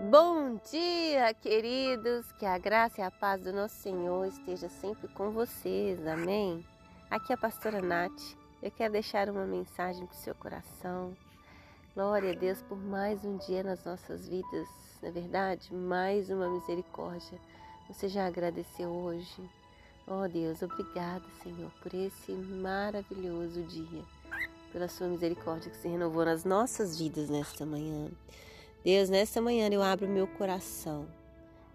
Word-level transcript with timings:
Bom 0.00 0.60
dia, 0.70 1.32
queridos. 1.32 2.30
Que 2.32 2.44
a 2.44 2.58
graça 2.58 3.00
e 3.00 3.04
a 3.04 3.10
paz 3.10 3.42
do 3.42 3.52
nosso 3.52 3.76
Senhor 3.76 4.26
esteja 4.26 4.68
sempre 4.68 5.08
com 5.08 5.30
vocês. 5.30 6.06
Amém. 6.06 6.64
Aqui 7.10 7.32
é 7.32 7.34
a 7.34 7.38
pastora 7.38 7.80
Nath. 7.80 8.36
Eu 8.62 8.70
quero 8.70 8.92
deixar 8.92 9.30
uma 9.30 9.46
mensagem 9.46 10.06
para 10.06 10.14
o 10.14 10.18
seu 10.18 10.34
coração. 10.34 11.16
Glória 11.94 12.32
a 12.32 12.34
Deus 12.34 12.62
por 12.62 12.78
mais 12.78 13.24
um 13.24 13.38
dia 13.38 13.62
nas 13.62 13.82
nossas 13.84 14.28
vidas. 14.28 14.68
Na 15.02 15.08
é 15.08 15.10
verdade, 15.10 15.72
mais 15.72 16.28
uma 16.28 16.48
misericórdia. 16.50 17.40
Você 17.88 18.06
já 18.06 18.26
agradeceu 18.26 18.90
hoje? 18.90 19.50
Oh 20.06 20.28
Deus, 20.28 20.60
obrigada, 20.62 21.24
Senhor, 21.42 21.70
por 21.82 21.92
esse 21.94 22.32
maravilhoso 22.32 23.62
dia, 23.62 24.04
pela 24.72 24.88
sua 24.88 25.08
misericórdia 25.08 25.70
que 25.70 25.76
se 25.78 25.88
renovou 25.88 26.24
nas 26.24 26.44
nossas 26.44 26.98
vidas 26.98 27.28
nesta 27.30 27.64
manhã. 27.64 28.10
Deus, 28.86 29.10
nesta 29.10 29.40
manhã 29.40 29.68
eu 29.68 29.82
abro 29.82 30.06
meu 30.06 30.28
coração 30.28 31.08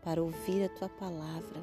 para 0.02 0.24
ouvir 0.24 0.64
a 0.64 0.70
tua 0.70 0.88
palavra, 0.88 1.62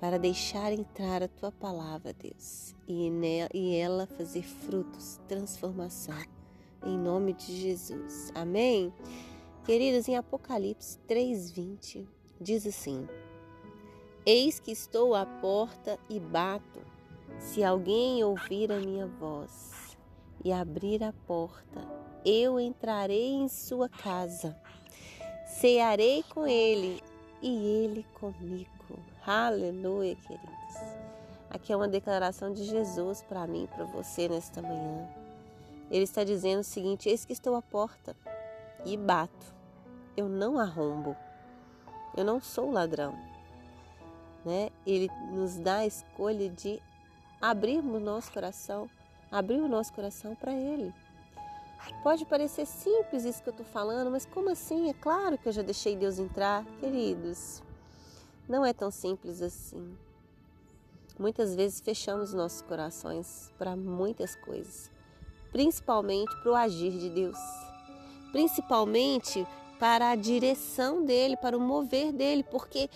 para 0.00 0.18
deixar 0.18 0.72
entrar 0.72 1.22
a 1.22 1.28
tua 1.28 1.52
palavra, 1.52 2.14
Deus, 2.14 2.74
e, 2.88 3.12
e 3.52 3.76
ela 3.76 4.06
fazer 4.06 4.42
frutos, 4.42 5.20
transformação, 5.28 6.16
em 6.86 6.96
nome 6.96 7.34
de 7.34 7.54
Jesus. 7.54 8.32
Amém? 8.34 8.90
Queridos, 9.66 10.08
em 10.08 10.16
Apocalipse 10.16 10.98
3,20 11.06 12.06
diz 12.40 12.66
assim: 12.66 13.06
Eis 14.24 14.58
que 14.58 14.70
estou 14.70 15.14
à 15.14 15.26
porta 15.26 15.98
e 16.08 16.18
bato. 16.18 16.80
Se 17.38 17.62
alguém 17.62 18.24
ouvir 18.24 18.72
a 18.72 18.80
minha 18.80 19.06
voz 19.06 19.98
e 20.42 20.50
abrir 20.50 21.04
a 21.04 21.12
porta, 21.26 21.86
eu 22.24 22.60
entrarei 22.60 23.32
em 23.32 23.48
sua 23.48 23.88
casa, 23.88 24.56
cearei 25.60 26.24
com 26.30 26.46
ele 26.46 27.02
e 27.40 27.84
ele 27.84 28.06
comigo. 28.14 28.70
Aleluia, 29.26 30.16
queridos. 30.16 30.52
Aqui 31.50 31.72
é 31.72 31.76
uma 31.76 31.88
declaração 31.88 32.52
de 32.52 32.64
Jesus 32.64 33.22
para 33.22 33.46
mim 33.46 33.68
para 33.74 33.84
você 33.84 34.28
nesta 34.28 34.62
manhã. 34.62 35.08
Ele 35.90 36.04
está 36.04 36.24
dizendo 36.24 36.60
o 36.60 36.64
seguinte: 36.64 37.08
Eis 37.08 37.24
que 37.24 37.32
estou 37.32 37.54
à 37.54 37.62
porta 37.62 38.16
e 38.84 38.96
bato. 38.96 39.54
Eu 40.16 40.28
não 40.28 40.58
arrombo. 40.58 41.16
Eu 42.16 42.24
não 42.24 42.40
sou 42.40 42.70
ladrão. 42.70 43.14
Né? 44.44 44.70
Ele 44.86 45.08
nos 45.30 45.56
dá 45.56 45.78
a 45.78 45.86
escolha 45.86 46.48
de 46.48 46.80
abrirmos 47.40 47.96
o 47.96 48.04
nosso 48.04 48.32
coração, 48.32 48.90
abrir 49.30 49.60
o 49.60 49.68
nosso 49.68 49.92
coração 49.92 50.34
para 50.34 50.52
Ele. 50.52 50.92
Pode 52.02 52.24
parecer 52.26 52.66
simples 52.66 53.24
isso 53.24 53.42
que 53.42 53.48
eu 53.48 53.52
estou 53.52 53.66
falando, 53.66 54.10
mas 54.10 54.26
como 54.26 54.50
assim? 54.50 54.90
É 54.90 54.94
claro 54.94 55.38
que 55.38 55.48
eu 55.48 55.52
já 55.52 55.62
deixei 55.62 55.94
Deus 55.94 56.18
entrar, 56.18 56.64
queridos. 56.80 57.62
Não 58.48 58.64
é 58.64 58.72
tão 58.72 58.90
simples 58.90 59.40
assim. 59.40 59.96
Muitas 61.18 61.54
vezes 61.54 61.80
fechamos 61.80 62.34
nossos 62.34 62.62
corações 62.62 63.52
para 63.56 63.76
muitas 63.76 64.34
coisas, 64.34 64.90
principalmente 65.52 66.34
para 66.42 66.50
o 66.50 66.54
agir 66.54 66.98
de 66.98 67.08
Deus, 67.10 67.38
principalmente 68.32 69.46
para 69.78 70.10
a 70.10 70.16
direção 70.16 71.04
dele, 71.04 71.36
para 71.36 71.56
o 71.56 71.60
mover 71.60 72.12
dele, 72.12 72.42
porque 72.42 72.88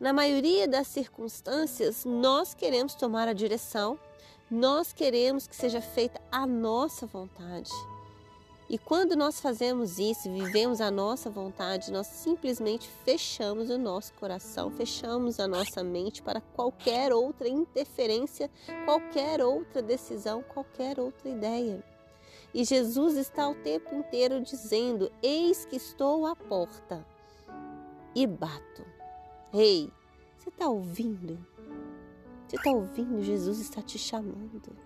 na 0.00 0.12
maioria 0.12 0.66
das 0.66 0.86
circunstâncias 0.86 2.04
nós 2.04 2.54
queremos 2.54 2.94
tomar 2.94 3.28
a 3.28 3.32
direção, 3.32 3.98
nós 4.50 4.92
queremos 4.92 5.46
que 5.46 5.56
seja 5.56 5.80
feita 5.80 6.20
a 6.30 6.46
nossa 6.46 7.06
vontade. 7.06 7.70
E 8.74 8.78
quando 8.78 9.14
nós 9.14 9.38
fazemos 9.38 10.00
isso, 10.00 10.28
vivemos 10.28 10.80
a 10.80 10.90
nossa 10.90 11.30
vontade, 11.30 11.92
nós 11.92 12.08
simplesmente 12.08 12.88
fechamos 13.04 13.70
o 13.70 13.78
nosso 13.78 14.12
coração, 14.14 14.68
fechamos 14.68 15.38
a 15.38 15.46
nossa 15.46 15.84
mente 15.84 16.20
para 16.20 16.40
qualquer 16.40 17.12
outra 17.12 17.48
interferência, 17.48 18.50
qualquer 18.84 19.40
outra 19.40 19.80
decisão, 19.80 20.42
qualquer 20.42 20.98
outra 20.98 21.28
ideia. 21.28 21.84
E 22.52 22.64
Jesus 22.64 23.16
está 23.16 23.48
o 23.48 23.54
tempo 23.54 23.94
inteiro 23.94 24.40
dizendo: 24.40 25.08
Eis 25.22 25.64
que 25.64 25.76
estou 25.76 26.26
à 26.26 26.34
porta 26.34 27.06
e 28.12 28.26
bato. 28.26 28.84
Ei, 29.52 29.88
você 30.36 30.48
está 30.48 30.68
ouvindo? 30.68 31.38
Você 32.48 32.56
está 32.56 32.72
ouvindo? 32.72 33.22
Jesus 33.22 33.60
está 33.60 33.80
te 33.80 34.00
chamando 34.00 34.76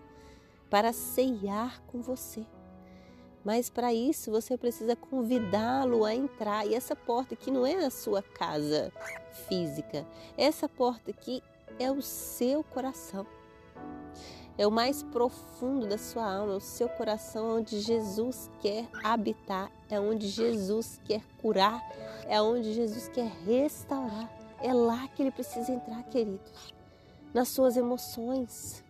para 0.69 0.93
ceiar 0.93 1.83
com 1.87 2.03
você. 2.03 2.45
Mas 3.49 3.71
para 3.71 3.95
isso 3.95 4.31
você 4.31 4.59
precisa 4.59 4.95
convidá-lo 4.95 6.05
a 6.05 6.15
entrar. 6.15 6.67
E 6.67 6.75
essa 6.75 6.95
porta 6.95 7.33
aqui 7.33 7.51
não 7.51 7.65
é 7.65 7.77
a 7.77 7.89
sua 7.89 8.21
casa 8.21 8.93
física. 9.49 10.07
Essa 10.37 10.69
porta 10.69 11.11
aqui 11.11 11.43
é 11.79 11.91
o 11.91 12.03
seu 12.03 12.63
coração. 12.63 13.27
É 14.59 14.67
o 14.67 14.71
mais 14.71 15.03
profundo 15.03 15.87
da 15.87 15.97
sua 15.97 16.31
alma, 16.31 16.53
é 16.53 16.57
o 16.57 16.61
seu 16.61 16.91
coração 16.91 17.57
onde 17.57 17.81
Jesus 17.81 18.51
quer 18.61 18.87
habitar, 19.03 19.73
é 19.89 19.99
onde 19.99 20.29
Jesus 20.29 21.01
quer 21.07 21.23
curar, 21.41 21.83
é 22.27 22.43
onde 22.43 22.75
Jesus 22.75 23.09
quer 23.09 23.33
restaurar. 23.47 24.31
É 24.61 24.75
lá 24.75 25.09
que 25.09 25.23
ele 25.23 25.31
precisa 25.31 25.73
entrar, 25.73 26.03
queridos. 26.11 26.75
Nas 27.33 27.49
suas 27.49 27.79
emoções, 27.79 28.85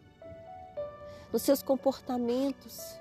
nos 1.32 1.42
seus 1.42 1.62
comportamentos, 1.62 2.98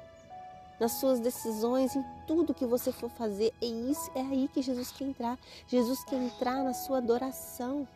nas 0.79 0.93
suas 0.93 1.19
decisões, 1.19 1.95
em 1.95 2.03
tudo 2.25 2.53
que 2.53 2.65
você 2.65 2.91
for 2.91 3.09
fazer. 3.09 3.53
É 3.61 3.65
isso, 3.65 4.11
é 4.15 4.21
aí 4.21 4.47
que 4.47 4.61
Jesus 4.61 4.91
quer 4.91 5.05
entrar. 5.05 5.39
Jesus 5.67 6.03
quer 6.03 6.21
entrar 6.21 6.63
na 6.63 6.73
sua 6.73 6.97
adoração. 6.97 7.87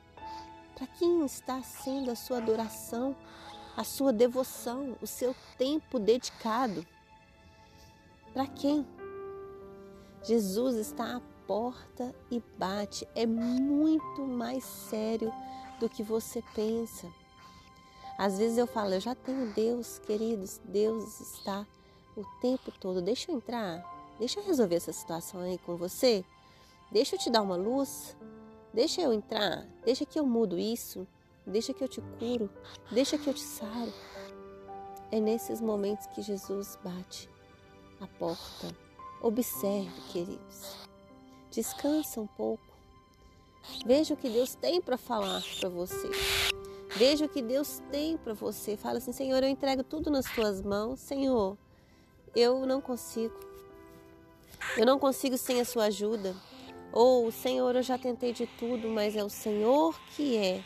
Para 0.75 0.87
quem 0.87 1.23
está 1.25 1.61
sendo 1.61 2.09
a 2.09 2.15
sua 2.15 2.37
adoração, 2.37 3.15
a 3.77 3.83
sua 3.83 4.11
devoção, 4.11 4.97
o 5.01 5.07
seu 5.07 5.35
tempo 5.57 5.99
dedicado? 5.99 6.85
Para 8.33 8.47
quem? 8.47 8.87
Jesus 10.23 10.75
está 10.75 11.17
à 11.17 11.21
porta 11.45 12.15
e 12.29 12.41
bate. 12.57 13.07
É 13.13 13.25
muito 13.25 14.21
mais 14.21 14.63
sério 14.63 15.31
do 15.79 15.89
que 15.89 16.01
você 16.01 16.43
pensa. 16.55 17.11
Às 18.17 18.37
vezes 18.37 18.57
eu 18.57 18.67
falo, 18.67 18.93
eu 18.93 18.99
já 18.99 19.15
tenho 19.15 19.51
Deus, 19.53 19.99
queridos, 19.99 20.61
Deus 20.63 21.19
está 21.19 21.65
o 22.15 22.23
tempo 22.41 22.71
todo. 22.79 23.01
Deixa 23.01 23.31
eu 23.31 23.35
entrar, 23.35 23.83
deixa 24.19 24.39
eu 24.39 24.45
resolver 24.45 24.75
essa 24.75 24.93
situação 24.93 25.41
aí 25.41 25.57
com 25.59 25.75
você, 25.75 26.23
deixa 26.91 27.15
eu 27.15 27.19
te 27.19 27.29
dar 27.29 27.41
uma 27.41 27.55
luz, 27.55 28.15
deixa 28.73 29.01
eu 29.01 29.13
entrar, 29.13 29.65
deixa 29.83 30.05
que 30.05 30.19
eu 30.19 30.25
mudo 30.25 30.57
isso, 30.57 31.07
deixa 31.45 31.73
que 31.73 31.83
eu 31.83 31.87
te 31.87 32.01
curo, 32.19 32.49
deixa 32.91 33.17
que 33.17 33.27
eu 33.27 33.33
te 33.33 33.41
saro. 33.41 33.93
É 35.11 35.19
nesses 35.19 35.59
momentos 35.59 36.07
que 36.07 36.21
Jesus 36.21 36.77
bate 36.83 37.29
a 37.99 38.07
porta. 38.07 38.75
Observe, 39.21 39.91
queridos. 40.11 40.87
Descansa 41.51 42.21
um 42.21 42.27
pouco. 42.27 42.63
Veja 43.85 44.13
o 44.13 44.17
que 44.17 44.29
Deus 44.29 44.55
tem 44.55 44.81
para 44.81 44.97
falar 44.97 45.43
para 45.59 45.69
você. 45.69 46.09
Veja 46.95 47.25
o 47.25 47.29
que 47.29 47.41
Deus 47.41 47.81
tem 47.91 48.17
para 48.17 48.33
você. 48.33 48.75
Fala 48.75 48.97
assim, 48.97 49.11
Senhor, 49.11 49.43
eu 49.43 49.49
entrego 49.49 49.83
tudo 49.83 50.09
nas 50.09 50.25
tuas 50.33 50.61
mãos. 50.61 50.99
Senhor, 50.99 51.57
eu 52.35 52.65
não 52.65 52.81
consigo. 52.81 53.33
Eu 54.77 54.85
não 54.85 54.99
consigo 54.99 55.37
sem 55.37 55.59
a 55.59 55.65
sua 55.65 55.85
ajuda. 55.85 56.35
Ou, 56.93 57.31
Senhor, 57.31 57.75
eu 57.75 57.83
já 57.83 57.97
tentei 57.97 58.33
de 58.33 58.45
tudo, 58.45 58.89
mas 58.89 59.15
é 59.15 59.23
o 59.23 59.29
Senhor 59.29 59.97
que 60.15 60.37
é 60.37 60.63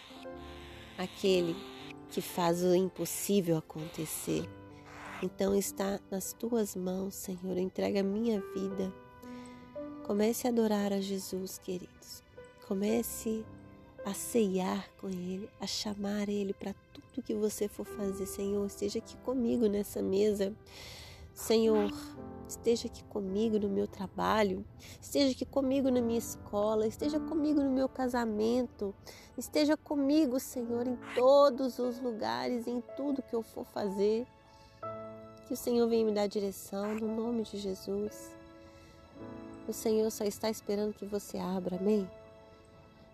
aquele 0.98 1.56
que 2.09 2.22
faz 2.22 2.64
o 2.64 2.74
impossível 2.74 3.58
acontecer. 3.58 4.48
Então 5.22 5.56
está 5.56 6.00
nas 6.09 6.34
tuas 6.34 6.76
mãos, 6.76 7.16
Senhor. 7.16 7.58
Entrega 7.58 8.02
a 8.02 8.03
minha 8.03 8.42
vida. 8.53 8.94
Comece 10.06 10.47
a 10.47 10.50
adorar 10.50 10.94
a 10.94 11.02
Jesus, 11.02 11.58
queridos. 11.58 12.23
Comece 12.67 13.44
a 14.06 14.14
ceiar 14.14 14.88
com 15.02 15.08
Ele, 15.08 15.50
a 15.59 15.66
chamar 15.66 16.29
Ele 16.29 16.53
para 16.53 16.76
tudo 16.94 17.23
que 17.23 17.34
você 17.34 17.67
for 17.67 17.85
fazer. 17.85 18.26
Senhor, 18.26 18.66
esteja 18.66 19.00
aqui 19.00 19.16
comigo 19.17 19.67
nessa 19.67 20.02
mesa. 20.02 20.53
Senhor, 21.35 21.91
esteja 22.47 22.87
aqui 22.87 23.03
comigo 23.03 23.59
no 23.59 23.67
meu 23.67 23.85
trabalho, 23.87 24.66
esteja 25.02 25.34
aqui 25.34 25.46
comigo 25.46 25.91
na 25.91 25.99
minha 25.99 26.17
escola, 26.17 26.87
esteja 26.87 27.20
comigo 27.20 27.61
no 27.61 27.70
meu 27.70 27.90
casamento, 27.90 28.96
esteja 29.37 29.76
comigo, 29.76 30.40
Senhor, 30.40 30.87
em 30.87 30.97
todos 31.14 31.78
os 31.78 31.99
lugares, 31.99 32.67
em 32.67 32.82
tudo 32.96 33.22
que 33.22 33.35
eu 33.35 33.43
for 33.43 33.66
fazer. 33.66 34.26
Que 35.46 35.53
o 35.53 35.58
Senhor 35.58 35.90
venha 35.90 36.05
me 36.05 36.14
dar 36.14 36.26
direção, 36.26 36.96
no 36.96 37.14
nome 37.14 37.43
de 37.43 37.58
Jesus. 37.58 38.31
O 39.67 39.73
Senhor 39.73 40.09
só 40.11 40.23
está 40.23 40.49
esperando 40.49 40.93
que 40.93 41.05
você 41.05 41.38
abra, 41.38 41.76
amém? 41.76 42.09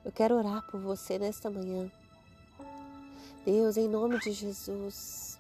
Eu 0.06 0.12
quero 0.12 0.36
orar 0.36 0.64
por 0.70 0.80
você 0.80 1.18
nesta 1.18 1.50
manhã. 1.50 1.92
Deus, 3.44 3.78
em 3.78 3.88
nome 3.88 4.20
de 4.20 4.32
Jesus, 4.32 5.31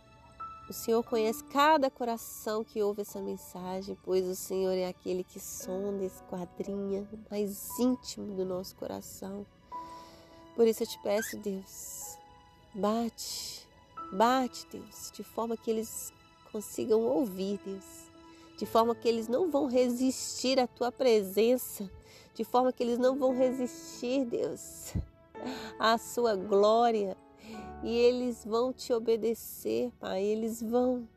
O 0.71 0.73
Senhor 0.73 1.03
conhece 1.03 1.43
cada 1.43 1.91
coração 1.91 2.63
que 2.63 2.81
ouve 2.81 3.01
essa 3.01 3.19
mensagem, 3.19 3.97
pois 4.05 4.25
o 4.25 4.33
Senhor 4.33 4.71
é 4.71 4.87
aquele 4.87 5.21
que 5.21 5.37
sonda, 5.37 6.05
esquadrinha 6.05 7.05
mais 7.29 7.77
íntimo 7.77 8.33
do 8.37 8.45
nosso 8.45 8.73
coração. 8.77 9.45
Por 10.55 10.65
isso 10.65 10.83
eu 10.83 10.87
te 10.87 10.97
peço, 11.03 11.37
Deus, 11.39 12.17
bate, 12.73 13.67
bate, 14.13 14.65
Deus, 14.71 15.11
de 15.13 15.25
forma 15.25 15.57
que 15.57 15.69
eles 15.69 16.13
consigam 16.53 17.01
ouvir, 17.01 17.59
Deus, 17.65 18.09
de 18.57 18.65
forma 18.65 18.95
que 18.95 19.09
eles 19.09 19.27
não 19.27 19.51
vão 19.51 19.67
resistir 19.67 20.57
à 20.57 20.67
tua 20.67 20.89
presença, 20.89 21.91
de 22.33 22.45
forma 22.45 22.71
que 22.71 22.81
eles 22.81 22.97
não 22.97 23.19
vão 23.19 23.35
resistir, 23.35 24.23
Deus, 24.23 24.93
à 25.77 25.97
sua 25.97 26.33
glória, 26.37 27.17
e 27.83 27.97
eles 27.97 28.45
vão 28.45 28.71
te 28.71 28.93
obedecer, 28.93 29.91
Pai, 29.99 30.23
eles 30.23 30.61
vão 30.61 31.07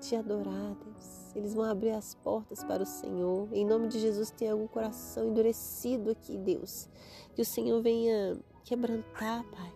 te 0.00 0.16
adorar, 0.16 0.74
Deus. 0.84 1.34
Eles 1.34 1.52
vão 1.52 1.64
abrir 1.64 1.90
as 1.90 2.14
portas 2.14 2.64
para 2.64 2.82
o 2.82 2.86
Senhor. 2.86 3.48
Em 3.52 3.64
nome 3.64 3.88
de 3.88 3.98
Jesus, 3.98 4.30
tem 4.30 4.48
algum 4.48 4.66
coração 4.66 5.28
endurecido 5.28 6.10
aqui, 6.10 6.38
Deus. 6.38 6.88
Que 7.34 7.42
o 7.42 7.44
Senhor 7.44 7.82
venha 7.82 8.38
quebrantar, 8.64 9.44
Pai. 9.44 9.72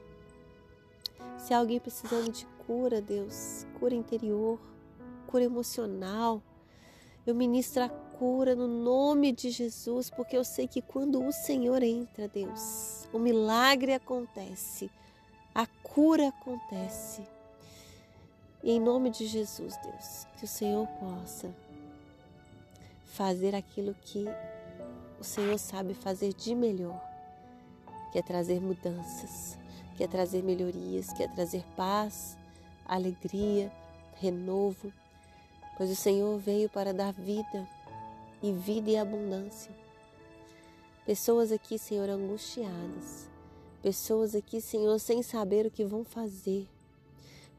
Se 1.36 1.52
há 1.52 1.58
alguém 1.58 1.78
precisando 1.78 2.32
de 2.32 2.46
cura, 2.66 3.02
Deus, 3.02 3.66
cura 3.78 3.94
interior, 3.94 4.58
cura 5.26 5.44
emocional, 5.44 6.42
eu 7.26 7.34
ministro 7.34 7.82
a 7.82 7.88
cura 7.88 8.54
no 8.54 8.66
nome 8.66 9.32
de 9.32 9.50
Jesus, 9.50 10.10
porque 10.10 10.36
eu 10.36 10.44
sei 10.44 10.66
que 10.66 10.80
quando 10.80 11.22
o 11.22 11.32
Senhor 11.32 11.82
entra, 11.82 12.28
Deus, 12.28 13.08
o 13.12 13.18
milagre 13.18 13.92
acontece 13.92 14.90
a 15.54 15.66
cura 15.82 16.28
acontece. 16.28 17.22
E 18.62 18.72
em 18.72 18.80
nome 18.80 19.10
de 19.10 19.26
Jesus, 19.26 19.76
Deus, 19.78 20.26
que 20.36 20.44
o 20.44 20.48
Senhor 20.48 20.86
possa 20.98 21.50
fazer 23.06 23.54
aquilo 23.54 23.94
que 23.94 24.26
o 25.18 25.24
Senhor 25.24 25.58
sabe 25.58 25.94
fazer 25.94 26.32
de 26.34 26.54
melhor, 26.54 27.00
que 28.12 28.18
é 28.18 28.22
trazer 28.22 28.60
mudanças, 28.60 29.58
que 29.96 30.04
é 30.04 30.06
trazer 30.08 30.42
melhorias, 30.42 31.12
que 31.12 31.22
é 31.22 31.28
trazer 31.28 31.64
paz, 31.76 32.36
alegria, 32.86 33.72
renovo, 34.16 34.92
pois 35.76 35.90
o 35.90 35.96
Senhor 35.96 36.38
veio 36.38 36.68
para 36.68 36.92
dar 36.92 37.12
vida 37.12 37.66
e 38.42 38.52
vida 38.52 38.90
e 38.90 38.96
abundância. 38.96 39.72
Pessoas 41.06 41.50
aqui, 41.50 41.78
Senhor, 41.78 42.10
angustiadas, 42.10 43.29
Pessoas 43.82 44.34
aqui, 44.34 44.60
Senhor, 44.60 44.98
sem 44.98 45.22
saber 45.22 45.64
o 45.64 45.70
que 45.70 45.84
vão 45.84 46.04
fazer. 46.04 46.68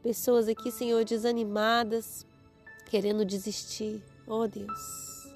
Pessoas 0.02 0.46
aqui, 0.48 0.70
Senhor, 0.70 1.04
desanimadas, 1.04 2.24
querendo 2.86 3.24
desistir. 3.24 4.00
Oh 4.26 4.46
Deus, 4.46 5.32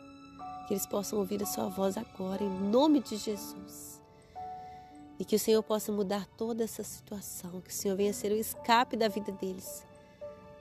que 0.66 0.74
eles 0.74 0.86
possam 0.86 1.18
ouvir 1.18 1.42
a 1.42 1.46
Sua 1.46 1.68
voz 1.68 1.96
agora, 1.96 2.44
em 2.44 2.50
nome 2.70 3.00
de 3.00 3.16
Jesus. 3.16 4.00
E 5.18 5.24
que 5.24 5.34
o 5.34 5.38
Senhor 5.38 5.62
possa 5.62 5.90
mudar 5.90 6.26
toda 6.36 6.62
essa 6.62 6.84
situação, 6.84 7.60
que 7.60 7.70
o 7.70 7.74
Senhor 7.74 7.96
venha 7.96 8.12
ser 8.12 8.30
o 8.30 8.36
escape 8.36 8.96
da 8.96 9.08
vida 9.08 9.32
deles, 9.32 9.84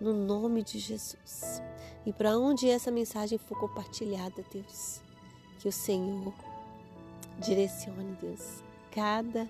no 0.02 0.12
nome 0.12 0.64
de 0.64 0.80
Jesus. 0.80 1.62
E 2.04 2.12
para 2.12 2.38
onde 2.38 2.68
essa 2.68 2.90
mensagem 2.90 3.38
for 3.38 3.60
compartilhada, 3.60 4.44
Deus, 4.52 5.02
que 5.60 5.68
o 5.68 5.72
Senhor 5.72 6.34
direcione, 7.40 8.18
Deus, 8.20 8.64
cada 8.92 9.48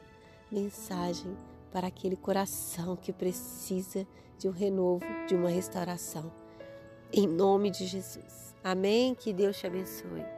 mensagem 0.56 1.36
para 1.72 1.88
aquele 1.88 2.16
coração 2.16 2.96
que 2.96 3.12
precisa 3.12 4.08
de 4.40 4.48
um 4.48 4.52
renovo, 4.52 5.06
de 5.28 5.36
uma 5.36 5.50
restauração. 5.50 6.32
Em 7.12 7.28
nome 7.28 7.70
de 7.70 7.86
Jesus. 7.86 8.56
Amém? 8.64 9.14
Que 9.14 9.34
Deus 9.34 9.58
te 9.58 9.68
abençoe. 9.68 10.35